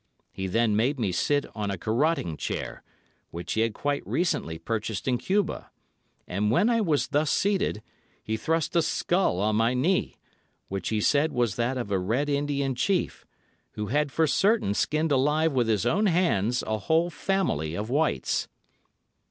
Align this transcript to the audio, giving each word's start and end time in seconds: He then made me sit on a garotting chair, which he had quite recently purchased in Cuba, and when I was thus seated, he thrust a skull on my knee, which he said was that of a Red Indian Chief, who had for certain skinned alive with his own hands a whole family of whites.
He 0.31 0.47
then 0.47 0.75
made 0.75 0.99
me 0.99 1.11
sit 1.11 1.45
on 1.55 1.69
a 1.69 1.77
garotting 1.77 2.35
chair, 2.35 2.81
which 3.29 3.53
he 3.53 3.61
had 3.61 3.75
quite 3.75 4.01
recently 4.07 4.57
purchased 4.57 5.07
in 5.07 5.19
Cuba, 5.19 5.69
and 6.27 6.49
when 6.49 6.71
I 6.71 6.81
was 6.81 7.09
thus 7.09 7.29
seated, 7.29 7.83
he 8.23 8.35
thrust 8.35 8.75
a 8.75 8.81
skull 8.81 9.39
on 9.39 9.55
my 9.57 9.75
knee, 9.75 10.15
which 10.69 10.89
he 10.89 11.01
said 11.01 11.31
was 11.33 11.55
that 11.55 11.77
of 11.77 11.91
a 11.91 11.99
Red 11.99 12.29
Indian 12.29 12.73
Chief, 12.73 13.27
who 13.73 13.89
had 13.93 14.11
for 14.11 14.25
certain 14.25 14.73
skinned 14.73 15.11
alive 15.11 15.53
with 15.53 15.67
his 15.67 15.85
own 15.85 16.07
hands 16.07 16.63
a 16.65 16.79
whole 16.79 17.11
family 17.11 17.75
of 17.75 17.91
whites. 17.91 18.47